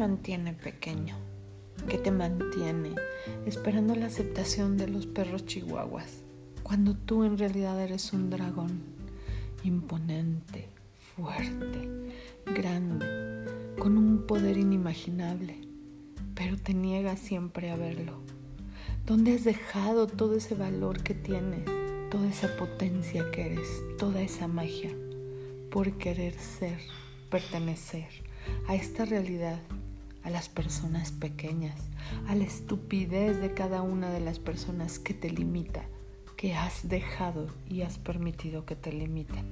mantiene 0.00 0.54
pequeño? 0.54 1.14
¿Qué 1.86 1.98
te 1.98 2.10
mantiene 2.10 2.94
esperando 3.44 3.94
la 3.94 4.06
aceptación 4.06 4.78
de 4.78 4.88
los 4.88 5.04
perros 5.04 5.44
chihuahuas 5.44 6.22
cuando 6.62 6.96
tú 6.96 7.22
en 7.22 7.36
realidad 7.36 7.78
eres 7.78 8.14
un 8.14 8.30
dragón 8.30 8.80
imponente, 9.62 10.68
fuerte, 11.14 11.86
grande, 12.46 13.44
con 13.78 13.98
un 13.98 14.26
poder 14.26 14.56
inimaginable, 14.56 15.58
pero 16.34 16.56
te 16.56 16.72
niegas 16.72 17.18
siempre 17.18 17.70
a 17.70 17.76
verlo? 17.76 18.22
¿Dónde 19.04 19.34
has 19.34 19.44
dejado 19.44 20.06
todo 20.06 20.34
ese 20.34 20.54
valor 20.54 21.02
que 21.02 21.12
tienes, 21.12 21.66
toda 22.10 22.26
esa 22.26 22.56
potencia 22.56 23.30
que 23.32 23.52
eres, 23.52 23.68
toda 23.98 24.22
esa 24.22 24.48
magia 24.48 24.96
por 25.70 25.92
querer 25.98 26.32
ser, 26.38 26.78
pertenecer 27.28 28.08
a 28.66 28.74
esta 28.74 29.04
realidad 29.04 29.60
a 30.22 30.30
las 30.30 30.48
personas 30.48 31.12
pequeñas, 31.12 31.80
a 32.28 32.34
la 32.34 32.44
estupidez 32.44 33.40
de 33.40 33.54
cada 33.54 33.82
una 33.82 34.10
de 34.10 34.20
las 34.20 34.38
personas 34.38 34.98
que 34.98 35.14
te 35.14 35.30
limita, 35.30 35.84
que 36.36 36.54
has 36.54 36.88
dejado 36.88 37.48
y 37.68 37.82
has 37.82 37.98
permitido 37.98 38.64
que 38.64 38.76
te 38.76 38.92
limiten. 38.92 39.46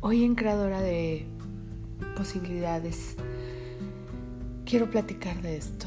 Hoy 0.00 0.24
en 0.24 0.34
Creadora 0.34 0.80
de 0.80 1.26
Posibilidades 2.16 3.16
quiero 4.64 4.90
platicar 4.90 5.40
de 5.42 5.56
esto, 5.56 5.86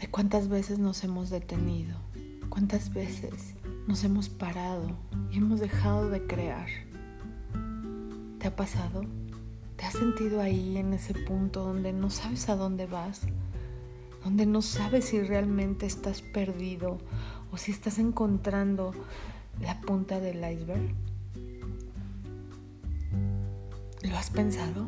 de 0.00 0.08
cuántas 0.08 0.48
veces 0.48 0.78
nos 0.78 1.04
hemos 1.04 1.30
detenido, 1.30 1.96
cuántas 2.48 2.92
veces 2.92 3.54
nos 3.86 4.04
hemos 4.04 4.28
parado 4.28 4.96
y 5.30 5.38
hemos 5.38 5.60
dejado 5.60 6.08
de 6.10 6.26
crear. 6.26 6.68
¿Te 8.38 8.48
ha 8.48 8.56
pasado? 8.56 9.04
¿Te 9.76 9.86
has 9.86 9.94
sentido 9.94 10.40
ahí 10.40 10.76
en 10.76 10.94
ese 10.94 11.14
punto 11.14 11.64
donde 11.64 11.92
no 11.92 12.10
sabes 12.10 12.48
a 12.48 12.56
dónde 12.56 12.86
vas? 12.86 13.22
Donde 14.22 14.46
no 14.46 14.62
sabes 14.62 15.06
si 15.06 15.20
realmente 15.20 15.84
estás 15.86 16.22
perdido 16.22 16.98
o 17.50 17.56
si 17.56 17.72
estás 17.72 17.98
encontrando 17.98 18.92
la 19.60 19.80
punta 19.80 20.20
del 20.20 20.36
iceberg. 20.36 20.94
¿Lo 24.02 24.16
has 24.16 24.30
pensado? 24.30 24.86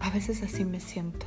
A 0.00 0.10
veces 0.10 0.42
así 0.42 0.64
me 0.64 0.78
siento. 0.78 1.26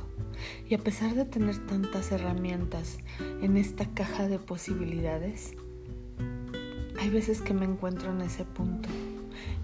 Y 0.68 0.74
a 0.74 0.78
pesar 0.78 1.14
de 1.14 1.26
tener 1.26 1.66
tantas 1.66 2.12
herramientas 2.12 2.98
en 3.42 3.58
esta 3.58 3.84
caja 3.84 4.26
de 4.26 4.38
posibilidades, 4.38 5.52
hay 6.98 7.10
veces 7.10 7.42
que 7.42 7.52
me 7.52 7.66
encuentro 7.66 8.10
en 8.10 8.22
ese 8.22 8.44
punto 8.44 8.88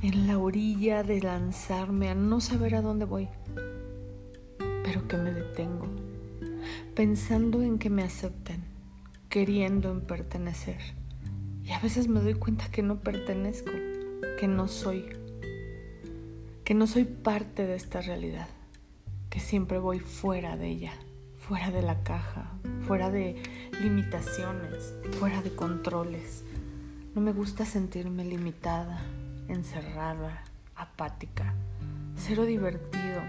en 0.07 0.29
la 0.29 0.39
orilla 0.39 1.03
de 1.03 1.21
lanzarme 1.21 2.09
a 2.09 2.15
no 2.15 2.41
saber 2.41 2.77
a 2.77 2.81
dónde 2.81 3.05
voy, 3.05 3.29
pero 4.85 5.09
que 5.09 5.17
me 5.17 5.33
detengo, 5.33 5.89
pensando 6.95 7.61
en 7.61 7.81
que 7.81 7.91
me 7.91 8.05
acepten, 8.05 8.62
queriendo 9.29 9.91
en 9.91 10.03
pertenecer. 10.03 10.79
Y 11.65 11.73
a 11.73 11.81
veces 11.81 12.07
me 12.07 12.21
doy 12.21 12.34
cuenta 12.34 12.71
que 12.71 12.84
no 12.84 13.01
pertenezco, 13.01 13.73
que 14.39 14.47
no 14.47 14.69
soy, 14.69 15.07
que 16.62 16.75
no 16.75 16.87
soy 16.87 17.05
parte 17.05 17.67
de 17.67 17.75
esta 17.75 18.01
realidad, 18.01 18.49
que 19.29 19.41
siempre 19.41 19.79
voy 19.79 19.99
fuera 19.99 20.57
de 20.57 20.69
ella, 20.69 20.93
fuera 21.37 21.73
de 21.73 21.83
la 21.83 22.05
caja, 22.05 22.53
fuera 22.87 23.11
de 23.11 23.43
limitaciones, 23.83 24.94
fuera 25.19 25.43
de 25.43 25.53
controles. 25.53 26.44
No 27.17 27.21
me 27.21 27.33
gusta 27.33 27.65
sentirme 27.65 28.25
limitada, 28.25 29.03
encerrada, 29.49 30.43
apática, 30.75 31.55
cero 32.17 32.45
divertido. 32.45 33.23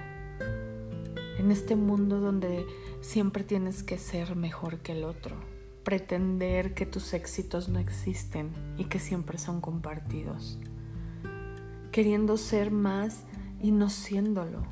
En 1.37 1.51
este 1.51 1.75
mundo 1.75 2.19
donde 2.19 2.65
siempre 3.01 3.43
tienes 3.43 3.83
que 3.83 3.97
ser 3.97 4.35
mejor 4.35 4.79
que 4.79 4.93
el 4.93 5.03
otro, 5.03 5.35
pretender 5.83 6.73
que 6.73 6.85
tus 6.85 7.13
éxitos 7.13 7.69
no 7.69 7.79
existen 7.79 8.51
y 8.77 8.85
que 8.85 8.99
siempre 8.99 9.37
son 9.37 9.61
compartidos, 9.61 10.59
queriendo 11.91 12.37
ser 12.37 12.71
más 12.71 13.23
y 13.61 13.71
no 13.71 13.89
siéndolo, 13.89 14.63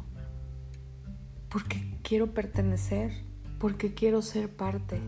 porque 1.49 1.99
quiero 2.03 2.33
pertenecer, 2.33 3.13
porque 3.59 3.93
quiero 3.93 4.21
ser 4.21 4.49
parte. 4.49 4.99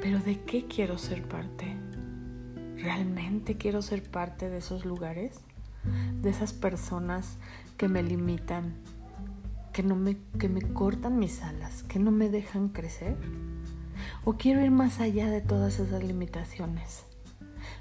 Pero 0.00 0.20
¿de 0.20 0.40
qué 0.42 0.66
quiero 0.66 0.98
ser 0.98 1.26
parte? 1.26 1.75
¿Realmente 2.76 3.56
quiero 3.56 3.80
ser 3.80 4.02
parte 4.02 4.50
de 4.50 4.58
esos 4.58 4.84
lugares? 4.84 5.40
De 6.20 6.30
esas 6.30 6.52
personas 6.52 7.38
que 7.76 7.88
me 7.88 8.02
limitan, 8.02 8.74
que, 9.72 9.82
no 9.82 9.96
me, 9.96 10.18
que 10.38 10.48
me 10.48 10.62
cortan 10.62 11.18
mis 11.18 11.42
alas, 11.42 11.82
que 11.84 11.98
no 11.98 12.10
me 12.10 12.28
dejan 12.28 12.68
crecer? 12.68 13.16
¿O 14.24 14.34
quiero 14.34 14.62
ir 14.62 14.70
más 14.70 15.00
allá 15.00 15.30
de 15.30 15.40
todas 15.40 15.78
esas 15.78 16.04
limitaciones? 16.04 17.04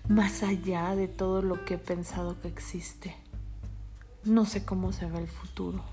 Más 0.07 0.43
allá 0.43 0.95
de 0.95 1.07
todo 1.07 1.41
lo 1.41 1.65
que 1.65 1.73
he 1.73 1.79
pensado 1.79 2.39
que 2.39 2.47
existe. 2.47 3.15
No 4.23 4.45
sé 4.45 4.63
cómo 4.63 4.93
se 4.93 5.07
ve 5.07 5.19
el 5.19 5.27
futuro. 5.27 5.83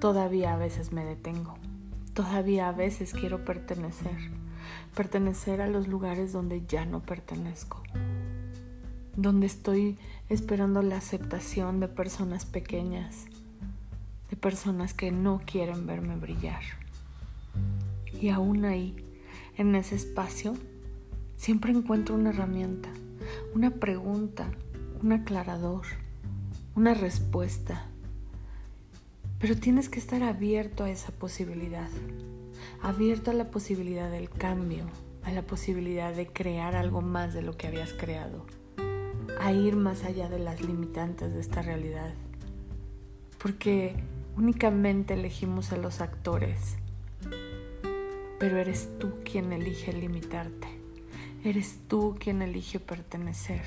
Todavía 0.00 0.52
a 0.52 0.58
veces 0.58 0.92
me 0.92 1.04
detengo. 1.04 1.54
Todavía 2.12 2.68
a 2.68 2.72
veces 2.72 3.14
quiero 3.14 3.44
pertenecer 3.44 4.43
pertenecer 4.94 5.60
a 5.60 5.68
los 5.68 5.88
lugares 5.88 6.32
donde 6.32 6.64
ya 6.66 6.84
no 6.84 7.00
pertenezco, 7.00 7.82
donde 9.16 9.46
estoy 9.46 9.98
esperando 10.28 10.82
la 10.82 10.96
aceptación 10.96 11.80
de 11.80 11.88
personas 11.88 12.44
pequeñas, 12.44 13.26
de 14.30 14.36
personas 14.36 14.94
que 14.94 15.12
no 15.12 15.42
quieren 15.44 15.86
verme 15.86 16.16
brillar. 16.16 16.62
Y 18.20 18.30
aún 18.30 18.64
ahí, 18.64 18.96
en 19.56 19.74
ese 19.74 19.96
espacio, 19.96 20.54
siempre 21.36 21.72
encuentro 21.72 22.14
una 22.14 22.30
herramienta, 22.30 22.88
una 23.54 23.70
pregunta, 23.70 24.50
un 25.02 25.12
aclarador, 25.12 25.84
una 26.74 26.94
respuesta. 26.94 27.86
Pero 29.38 29.56
tienes 29.56 29.88
que 29.88 29.98
estar 29.98 30.22
abierto 30.22 30.84
a 30.84 30.90
esa 30.90 31.12
posibilidad 31.12 31.88
abierto 32.84 33.30
a 33.30 33.34
la 33.34 33.50
posibilidad 33.50 34.10
del 34.10 34.28
cambio, 34.28 34.84
a 35.22 35.32
la 35.32 35.40
posibilidad 35.40 36.12
de 36.12 36.26
crear 36.26 36.76
algo 36.76 37.00
más 37.00 37.32
de 37.32 37.40
lo 37.40 37.56
que 37.56 37.66
habías 37.66 37.94
creado, 37.94 38.44
a 39.40 39.52
ir 39.52 39.74
más 39.74 40.04
allá 40.04 40.28
de 40.28 40.38
las 40.38 40.60
limitantes 40.60 41.32
de 41.32 41.40
esta 41.40 41.62
realidad. 41.62 42.12
Porque 43.38 43.96
únicamente 44.36 45.14
elegimos 45.14 45.72
a 45.72 45.78
los 45.78 46.02
actores, 46.02 46.76
pero 48.38 48.58
eres 48.58 48.90
tú 48.98 49.14
quien 49.24 49.54
elige 49.54 49.94
limitarte, 49.94 50.68
eres 51.42 51.78
tú 51.88 52.16
quien 52.20 52.42
elige 52.42 52.80
pertenecer, 52.80 53.62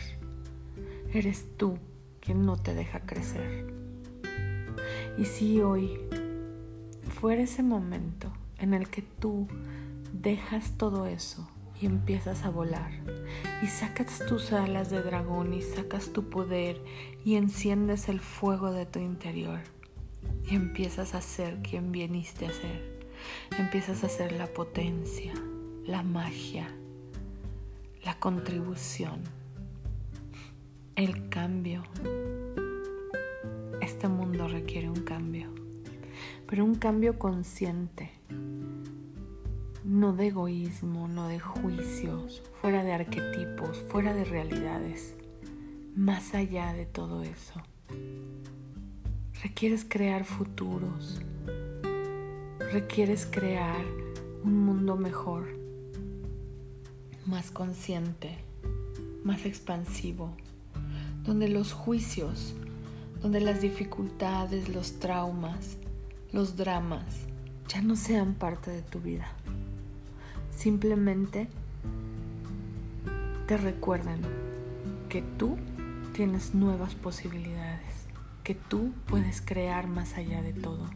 eres 1.12 1.48
tú 1.58 1.80
quien 2.20 2.46
no 2.46 2.56
te 2.56 2.76
deja 2.76 3.00
crecer. 3.00 3.66
Y 5.18 5.26
si 5.26 5.60
hoy 5.60 6.02
fuera 7.20 7.42
ese 7.42 7.64
momento, 7.64 8.32
en 8.60 8.74
el 8.74 8.90
que 8.90 9.02
tú 9.02 9.48
dejas 10.14 10.78
todo 10.78 11.06
eso 11.06 11.48
y 11.80 11.86
empiezas 11.86 12.44
a 12.44 12.50
volar 12.50 12.92
y 13.62 13.68
sacas 13.68 14.24
tus 14.28 14.52
alas 14.52 14.90
de 14.90 15.02
dragón 15.02 15.54
y 15.54 15.62
sacas 15.62 16.12
tu 16.12 16.30
poder 16.30 16.82
y 17.24 17.36
enciendes 17.36 18.10
el 18.10 18.20
fuego 18.20 18.72
de 18.72 18.86
tu 18.86 19.00
interior 19.00 19.60
y 20.50 20.56
empiezas 20.56 21.14
a 21.14 21.22
ser 21.22 21.62
quien 21.62 21.92
viniste 21.92 22.48
a 22.48 22.52
ser. 22.52 22.98
Empiezas 23.58 24.04
a 24.04 24.10
ser 24.10 24.32
la 24.32 24.48
potencia, 24.48 25.34
la 25.86 26.04
magia, 26.04 26.68
la 28.04 28.18
contribución, 28.20 29.24
el 30.96 31.30
cambio. 31.30 31.84
Este 33.82 34.08
mundo 34.08 34.48
requiere 34.48 34.90
un 34.90 35.04
cambio, 35.04 35.54
pero 36.48 36.64
un 36.64 36.76
cambio 36.76 37.20
consciente. 37.20 38.12
No 39.84 40.14
de 40.14 40.28
egoísmo, 40.28 41.08
no 41.08 41.28
de 41.28 41.40
juicios, 41.40 42.42
fuera 42.62 42.84
de 42.84 42.94
arquetipos, 42.94 43.78
fuera 43.90 44.14
de 44.14 44.24
realidades, 44.24 45.16
más 45.96 46.34
allá 46.34 46.74
de 46.74 46.86
todo 46.86 47.24
eso. 47.24 47.62
Requieres 49.44 49.86
crear 49.88 50.26
futuros, 50.26 51.22
requieres 52.72 53.28
crear 53.30 53.86
un 54.44 54.66
mundo 54.66 54.96
mejor, 54.96 55.46
más 57.26 57.52
consciente, 57.52 58.38
más 59.24 59.46
expansivo, 59.46 60.32
donde 61.24 61.50
los 61.50 61.74
juicios, 61.74 62.56
donde 63.22 63.42
las 63.42 63.62
dificultades, 63.62 64.70
los 64.70 65.00
traumas, 65.00 65.78
los 66.32 66.56
dramas 66.56 67.04
ya 67.68 67.82
no 67.82 67.96
sean 67.96 68.34
parte 68.34 68.72
de 68.72 68.82
tu 68.82 69.00
vida 69.00 69.28
simplemente 70.58 71.48
te 73.48 73.58
recuerdan 73.58 74.20
que 75.08 75.22
tú 75.22 75.56
tienes 76.14 76.56
nuevas 76.56 76.96
posibilidades, 76.96 78.08
que 78.44 78.56
tú 78.56 78.92
puedes 79.06 79.40
crear 79.42 79.88
más 79.88 80.16
allá 80.16 80.42
de 80.42 80.54
todo, 80.54 80.90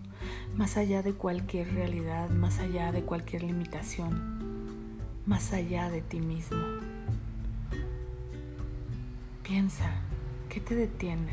más 0.58 0.78
allá 0.78 1.04
de 1.04 1.14
cualquier 1.14 1.74
realidad, 1.74 2.30
más 2.30 2.60
allá 2.60 2.92
de 2.92 3.04
cualquier 3.04 3.44
limitación, 3.44 4.40
más 5.28 5.54
allá 5.54 5.90
de 5.90 6.02
ti 6.02 6.20
mismo. 6.20 6.58
Piensa, 9.44 9.92
¿qué 10.50 10.60
te 10.60 10.76
detiene? 10.76 11.32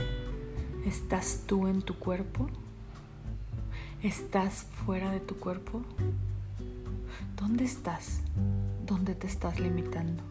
¿Estás 0.85 1.45
tú 1.47 1.67
en 1.67 1.81
tu 1.81 1.99
cuerpo? 1.99 2.49
¿Estás 4.03 4.63
fuera 4.87 5.11
de 5.11 5.19
tu 5.19 5.41
cuerpo? 5.41 5.83
¿Dónde 7.37 7.65
estás? 7.65 8.21
¿Dónde 8.87 9.17
te 9.17 9.27
estás 9.27 9.59
limitando? 9.59 10.23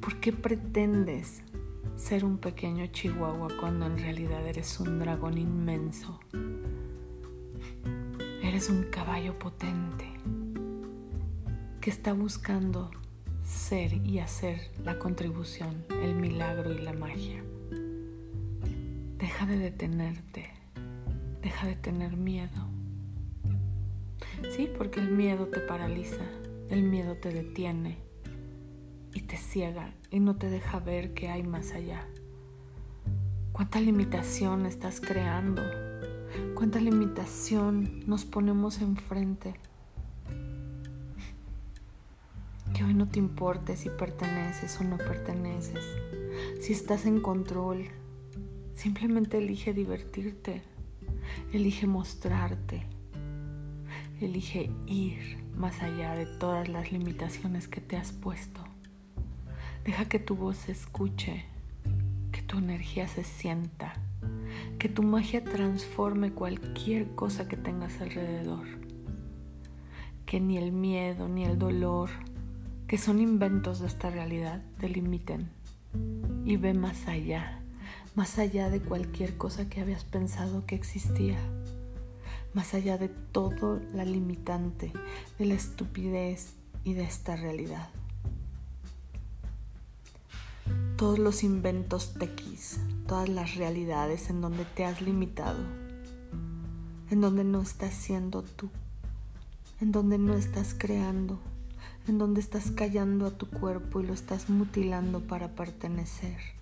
¿Por 0.00 0.16
qué 0.16 0.32
pretendes 0.32 1.42
ser 1.94 2.24
un 2.24 2.38
pequeño 2.38 2.88
chihuahua 2.88 3.50
cuando 3.60 3.86
en 3.86 3.96
realidad 3.96 4.44
eres 4.44 4.80
un 4.80 4.98
dragón 4.98 5.38
inmenso? 5.38 6.18
Eres 8.42 8.68
un 8.68 8.82
caballo 8.90 9.38
potente 9.38 10.12
que 11.80 11.90
está 11.90 12.14
buscando 12.14 12.90
ser 13.44 13.92
y 13.92 14.18
hacer 14.18 14.72
la 14.84 14.98
contribución, 14.98 15.84
el 16.02 16.16
milagro 16.16 16.72
y 16.72 16.78
la 16.78 16.94
magia. 16.94 17.44
Deja 19.18 19.46
de 19.46 19.56
detenerte, 19.56 20.55
deja 21.46 21.68
de 21.68 21.76
tener 21.76 22.16
miedo. 22.16 22.66
Sí, 24.50 24.68
porque 24.76 24.98
el 24.98 25.12
miedo 25.12 25.46
te 25.46 25.60
paraliza, 25.60 26.24
el 26.70 26.82
miedo 26.82 27.14
te 27.18 27.32
detiene 27.32 27.98
y 29.14 29.20
te 29.20 29.36
ciega 29.36 29.94
y 30.10 30.18
no 30.18 30.34
te 30.34 30.50
deja 30.50 30.80
ver 30.80 31.14
que 31.14 31.28
hay 31.28 31.44
más 31.44 31.70
allá. 31.70 32.04
¿Cuánta 33.52 33.80
limitación 33.80 34.66
estás 34.66 35.00
creando? 35.00 35.62
¿Cuánta 36.56 36.80
limitación 36.80 38.02
nos 38.08 38.24
ponemos 38.24 38.80
enfrente? 38.80 39.54
Que 42.74 42.82
hoy 42.82 42.94
no 42.94 43.06
te 43.06 43.20
importe 43.20 43.76
si 43.76 43.88
perteneces 43.88 44.80
o 44.80 44.82
no 44.82 44.98
perteneces, 44.98 45.84
si 46.60 46.72
estás 46.72 47.06
en 47.06 47.20
control. 47.20 47.84
Simplemente 48.74 49.38
elige 49.38 49.72
divertirte, 49.72 50.62
elige 51.52 51.86
mostrarte, 51.86 52.86
elige 54.20 54.70
ir 54.86 55.44
más 55.56 55.82
allá 55.82 56.14
de 56.14 56.26
todas 56.26 56.68
las 56.68 56.92
limitaciones 56.92 57.68
que 57.68 57.80
te 57.80 57.96
has 57.96 58.12
puesto. 58.12 58.60
Deja 59.84 60.06
que 60.06 60.18
tu 60.18 60.36
voz 60.36 60.56
se 60.56 60.72
escuche, 60.72 61.44
que 62.32 62.42
tu 62.42 62.58
energía 62.58 63.08
se 63.08 63.24
sienta, 63.24 63.94
que 64.78 64.88
tu 64.88 65.02
magia 65.02 65.44
transforme 65.44 66.32
cualquier 66.32 67.14
cosa 67.14 67.48
que 67.48 67.56
tengas 67.56 68.00
alrededor. 68.00 68.66
Que 70.24 70.40
ni 70.40 70.58
el 70.58 70.72
miedo 70.72 71.28
ni 71.28 71.44
el 71.44 71.58
dolor, 71.58 72.10
que 72.88 72.98
son 72.98 73.20
inventos 73.20 73.80
de 73.80 73.86
esta 73.86 74.10
realidad, 74.10 74.62
te 74.78 74.88
limiten. 74.88 75.50
Y 76.44 76.56
ve 76.56 76.74
más 76.74 77.06
allá, 77.08 77.62
más 78.16 78.38
allá 78.38 78.70
de 78.70 78.80
cualquier 78.80 79.36
cosa 79.36 79.68
que 79.68 79.80
habías 79.80 80.04
pensado 80.04 80.66
que 80.66 80.74
existía 80.74 81.38
más 82.56 82.72
allá 82.72 82.96
de 82.96 83.10
todo 83.10 83.78
la 83.92 84.06
limitante, 84.06 84.90
de 85.38 85.44
la 85.44 85.52
estupidez 85.52 86.54
y 86.84 86.94
de 86.94 87.04
esta 87.04 87.36
realidad. 87.36 87.90
Todos 90.96 91.18
los 91.18 91.44
inventos 91.44 92.14
tequis, 92.14 92.80
todas 93.06 93.28
las 93.28 93.56
realidades 93.56 94.30
en 94.30 94.40
donde 94.40 94.64
te 94.64 94.86
has 94.86 95.02
limitado, 95.02 95.62
en 97.10 97.20
donde 97.20 97.44
no 97.44 97.60
estás 97.60 97.92
siendo 97.92 98.40
tú, 98.40 98.70
en 99.82 99.92
donde 99.92 100.16
no 100.16 100.32
estás 100.32 100.74
creando, 100.78 101.38
en 102.08 102.16
donde 102.16 102.40
estás 102.40 102.70
callando 102.70 103.26
a 103.26 103.32
tu 103.32 103.50
cuerpo 103.50 104.00
y 104.00 104.06
lo 104.06 104.14
estás 104.14 104.48
mutilando 104.48 105.20
para 105.20 105.54
pertenecer, 105.54 106.55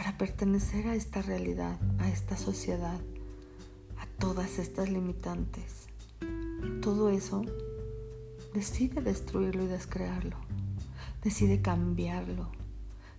para 0.00 0.16
pertenecer 0.16 0.88
a 0.88 0.94
esta 0.94 1.20
realidad, 1.20 1.78
a 1.98 2.08
esta 2.08 2.38
sociedad, 2.38 2.98
a 3.98 4.06
todas 4.18 4.58
estas 4.58 4.88
limitantes. 4.88 5.88
Todo 6.80 7.10
eso, 7.10 7.42
decide 8.54 9.02
destruirlo 9.02 9.64
y 9.64 9.66
descrearlo, 9.66 10.38
decide 11.22 11.60
cambiarlo 11.60 12.48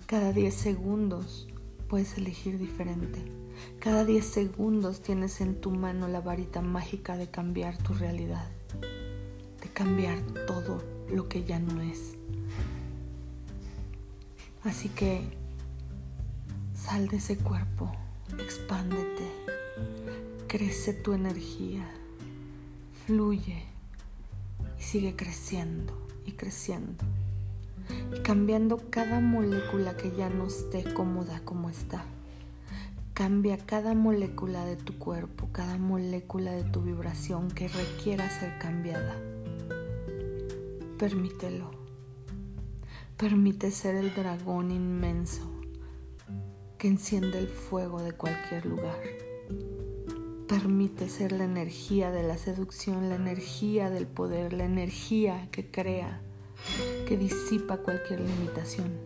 cada 0.08 0.34
10 0.34 0.54
segundos 0.54 1.48
puedes 1.88 2.18
elegir 2.18 2.58
diferente. 2.58 3.22
Cada 3.80 4.04
10 4.04 4.26
segundos 4.26 5.02
tienes 5.02 5.40
en 5.40 5.62
tu 5.62 5.72
mano 5.72 6.10
la 6.10 6.20
varita 6.20 6.62
mágica 6.62 7.16
de 7.16 7.30
cambiar 7.30 7.78
tu 7.78 7.94
realidad, 7.94 8.50
de 9.62 9.70
cambiar 9.70 10.20
todo 10.48 10.84
lo 11.10 11.30
que 11.30 11.46
ya 11.46 11.60
no 11.60 11.80
es. 11.80 12.18
Así 14.66 14.90
que 14.90 15.41
sal 16.84 17.08
de 17.08 17.18
ese 17.18 17.38
cuerpo, 17.38 17.92
expándete, 18.40 19.24
crece 20.48 20.94
tu 20.94 21.14
energía, 21.14 21.88
fluye 23.06 23.64
y 24.80 24.82
sigue 24.82 25.16
creciendo 25.16 25.94
y 26.26 26.32
creciendo 26.32 27.06
y 28.16 28.22
cambiando 28.22 28.82
cada 28.90 29.20
molécula 29.20 29.96
que 29.96 30.12
ya 30.16 30.30
no 30.30 30.48
esté 30.48 30.84
cómoda 30.94 31.42
como 31.46 31.70
está. 31.70 32.04
Cambia 33.14 33.58
cada 33.58 33.94
molécula 33.94 34.66
de 34.66 34.78
tu 34.78 34.98
cuerpo, 34.98 35.50
cada 35.52 35.78
molécula 35.78 36.52
de 36.52 36.64
tu 36.64 36.82
vibración 36.82 37.52
que 37.52 37.68
requiera 37.68 38.28
ser 38.40 38.58
cambiada. 38.58 39.16
Permítelo. 40.98 41.70
Permite 43.18 43.70
ser 43.70 43.96
el 43.96 44.16
dragón 44.16 44.72
inmenso 44.72 45.61
que 46.82 46.88
enciende 46.88 47.38
el 47.38 47.48
fuego 47.48 48.02
de 48.02 48.12
cualquier 48.12 48.66
lugar. 48.66 48.98
Permite 50.48 51.10
ser 51.10 51.32
la 51.32 51.44
energía 51.44 52.10
de 52.10 52.24
la 52.24 52.40
seducción, 52.40 53.08
la 53.08 53.18
energía 53.18 53.92
del 53.92 54.08
poder, 54.08 54.52
la 54.54 54.66
energía 54.66 55.48
que 55.52 55.70
crea 55.70 56.22
que 57.08 57.18
disipa 57.18 57.78
cualquier 57.78 58.22
limitación 58.22 59.00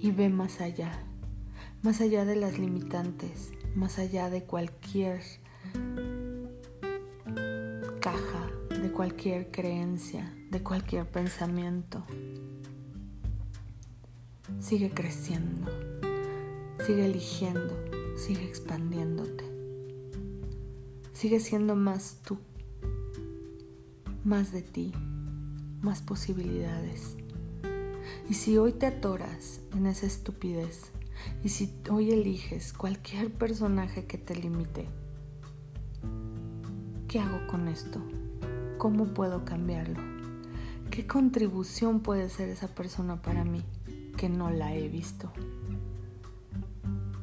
y 0.00 0.10
ve 0.10 0.28
más 0.28 0.60
allá, 0.60 1.00
más 1.82 2.00
allá 2.00 2.24
de 2.24 2.34
las 2.34 2.58
limitantes, 2.58 3.52
más 3.76 4.00
allá 4.00 4.28
de 4.28 4.42
cualquier 4.42 5.22
caja, 8.00 8.50
de 8.70 8.90
cualquier 8.90 9.52
creencia, 9.52 10.34
de 10.50 10.60
cualquier 10.60 11.08
pensamiento. 11.08 12.04
Sigue 14.58 14.90
creciendo, 14.90 15.85
sigue 16.84 17.06
eligiendo, 17.06 17.74
sigue 18.16 18.44
expandiéndote. 18.44 19.44
Sigue 21.12 21.40
siendo 21.40 21.76
más 21.76 22.18
tú, 22.24 22.38
más 24.24 24.52
de 24.52 24.62
ti, 24.62 24.92
más 25.80 26.02
posibilidades. 26.02 27.16
Y 28.28 28.34
si 28.34 28.58
hoy 28.58 28.72
te 28.72 28.86
atoras 28.86 29.60
en 29.74 29.86
esa 29.86 30.06
estupidez, 30.06 30.90
y 31.42 31.48
si 31.48 31.72
hoy 31.90 32.10
eliges 32.10 32.72
cualquier 32.72 33.32
personaje 33.32 34.04
que 34.06 34.18
te 34.18 34.34
limite, 34.36 34.86
¿qué 37.08 37.20
hago 37.20 37.46
con 37.46 37.68
esto? 37.68 38.00
¿Cómo 38.78 39.06
puedo 39.06 39.44
cambiarlo? 39.44 40.00
¿Qué 40.90 41.06
contribución 41.06 42.00
puede 42.00 42.28
ser 42.28 42.48
esa 42.48 42.68
persona 42.68 43.22
para 43.22 43.44
mí 43.44 43.64
que 44.16 44.28
no 44.28 44.50
la 44.50 44.74
he 44.74 44.88
visto? 44.88 45.32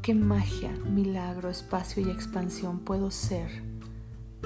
¿Qué 0.04 0.14
magia, 0.14 0.72
milagro, 0.88 1.50
espacio 1.50 2.06
y 2.06 2.12
expansión 2.12 2.80
puedo 2.80 3.10
ser 3.10 3.50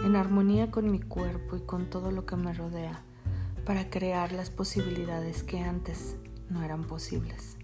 en 0.02 0.16
armonía 0.16 0.72
con 0.72 0.90
mi 0.90 1.02
cuerpo 1.02 1.58
y 1.58 1.62
con 1.62 1.90
todo 1.90 2.12
lo 2.12 2.26
que 2.26 2.38
me 2.38 2.54
rodea? 2.54 3.04
para 3.68 3.90
crear 3.90 4.32
las 4.32 4.50
posibilidades 4.50 5.44
que 5.44 5.60
antes 5.60 6.16
no 6.50 6.64
eran 6.64 6.86
posibles. 6.86 7.58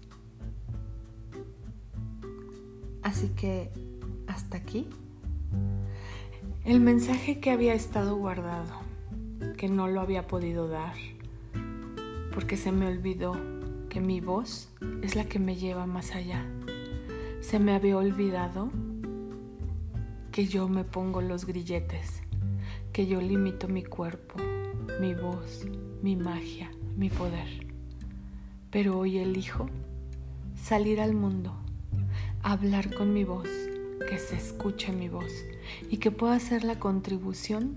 Así 3.02 3.28
que 3.30 3.70
hasta 4.26 4.58
aquí 4.58 4.86
el 6.66 6.80
mensaje 6.80 7.40
que 7.40 7.50
había 7.50 7.72
estado 7.72 8.16
guardado, 8.16 8.82
que 9.56 9.70
no 9.70 9.88
lo 9.88 10.02
había 10.02 10.26
podido 10.26 10.68
dar, 10.68 10.94
porque 12.34 12.58
se 12.58 12.70
me 12.70 12.86
olvidó 12.86 13.32
que 13.88 14.02
mi 14.02 14.20
voz 14.20 14.68
es 15.00 15.16
la 15.16 15.24
que 15.24 15.38
me 15.38 15.56
lleva 15.56 15.86
más 15.86 16.14
allá. 16.14 16.44
Se 17.46 17.58
me 17.58 17.74
había 17.74 17.98
olvidado 17.98 18.70
que 20.32 20.46
yo 20.46 20.66
me 20.66 20.82
pongo 20.82 21.20
los 21.20 21.44
grilletes, 21.44 22.22
que 22.90 23.06
yo 23.06 23.20
limito 23.20 23.68
mi 23.68 23.84
cuerpo, 23.84 24.36
mi 24.98 25.14
voz, 25.14 25.66
mi 26.02 26.16
magia, 26.16 26.70
mi 26.96 27.10
poder. 27.10 27.66
Pero 28.70 28.98
hoy 28.98 29.18
elijo 29.18 29.68
salir 30.56 31.02
al 31.02 31.12
mundo, 31.12 31.54
hablar 32.42 32.94
con 32.94 33.12
mi 33.12 33.24
voz, 33.24 33.50
que 34.08 34.18
se 34.18 34.36
escuche 34.36 34.90
mi 34.90 35.10
voz 35.10 35.30
y 35.90 35.98
que 35.98 36.10
pueda 36.10 36.36
hacer 36.36 36.64
la 36.64 36.78
contribución 36.78 37.76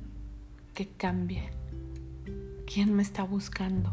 que 0.74 0.88
cambie. 0.88 1.50
¿Quién 2.66 2.96
me 2.96 3.04
está 3.04 3.24
buscando? 3.24 3.92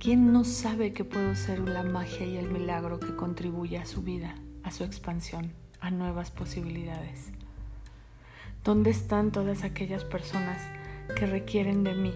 ¿Quién 0.00 0.32
no 0.32 0.42
sabe 0.42 0.92
que 0.92 1.04
puedo 1.04 1.36
ser 1.36 1.60
la 1.60 1.84
magia 1.84 2.26
y 2.26 2.36
el 2.36 2.50
milagro 2.50 2.98
que 2.98 3.14
contribuye 3.14 3.78
a 3.78 3.86
su 3.86 4.02
vida, 4.02 4.34
a 4.66 4.72
su 4.72 4.82
expansión, 4.82 5.52
a 5.80 5.92
nuevas 5.92 6.32
posibilidades? 6.32 7.30
¿Dónde 8.64 8.90
están 8.90 9.30
todas 9.30 9.62
aquellas 9.62 10.02
personas 10.02 10.60
que 11.16 11.24
requieren 11.24 11.84
de 11.84 11.94
mí? 11.94 12.12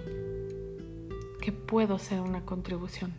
Que 1.40 1.52
puedo 1.52 1.98
ser 2.00 2.20
una 2.20 2.44
contribución. 2.44 3.14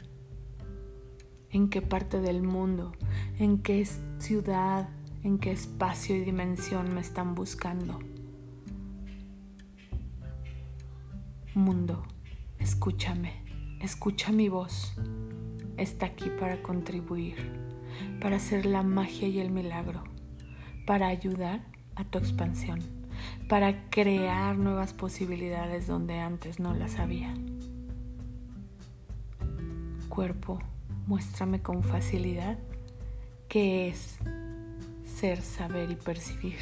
¿En 1.49 1.69
qué 1.69 1.81
parte 1.81 2.19
del 2.19 2.43
mundo? 2.43 2.91
¿En 3.39 3.59
qué 3.59 3.87
ciudad? 4.19 4.89
¿En 5.23 5.39
qué 5.39 5.51
espacio 5.51 6.15
y 6.17 6.25
dimensión 6.25 6.93
me 6.93 6.99
están 6.99 7.33
buscando? 7.33 7.99
Mundo, 11.53 12.03
escúchame, 12.59 13.43
escucha 13.79 14.33
mi 14.33 14.49
voz. 14.49 14.93
Está 15.77 16.07
aquí 16.07 16.29
para 16.37 16.61
contribuir, 16.61 17.70
para 18.19 18.37
hacer 18.37 18.65
la 18.65 18.83
magia 18.83 19.27
y 19.27 19.39
el 19.39 19.51
milagro, 19.51 20.03
para 20.85 21.07
ayudar 21.07 21.65
a 21.95 22.03
tu 22.03 22.17
expansión, 22.17 22.79
para 23.47 23.89
crear 23.89 24.57
nuevas 24.57 24.93
posibilidades 24.93 25.87
donde 25.87 26.19
antes 26.19 26.59
no 26.59 26.73
las 26.73 26.99
había. 26.99 27.33
Cuerpo, 30.09 30.59
muéstrame 31.07 31.61
con 31.61 31.83
facilidad 31.83 32.57
qué 33.47 33.89
es 33.89 34.17
ser, 35.05 35.41
saber 35.41 35.91
y 35.91 35.95
percibir 35.95 36.59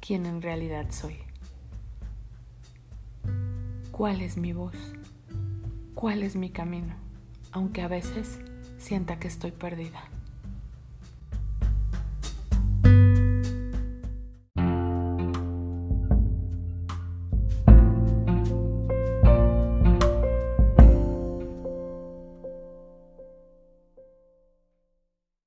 quién 0.00 0.26
en 0.26 0.42
realidad 0.42 0.90
soy. 0.90 1.16
¿Cuál 3.90 4.22
es 4.22 4.36
mi 4.36 4.52
voz? 4.52 4.74
¿Cuál 5.94 6.22
es 6.22 6.36
mi 6.36 6.50
camino? 6.50 6.94
Aunque 7.52 7.80
a 7.82 7.88
veces 7.88 8.40
sienta 8.84 9.18
que 9.18 9.28
estoy 9.28 9.50
perdida. 9.50 10.13